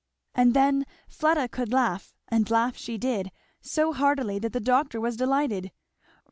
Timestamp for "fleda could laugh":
1.07-2.15